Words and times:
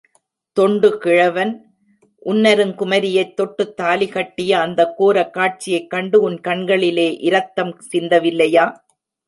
தொண்டு 0.57 0.97
கிழவன் 0.97 1.51
உன்னருங் 2.25 2.73
குமரியைத் 2.75 3.35
தொட்டுத் 3.35 3.75
தாலிகட்டிய 3.81 4.51
அந்தக் 4.51 4.95
கோரக் 4.97 5.33
காட்சியைக்கண்டு 5.33 6.15
உன் 6.15 6.41
கண்களிலே 6.41 7.17
இரத்தம் 7.21 7.73
சிந்தவில்லையா? 7.91 8.65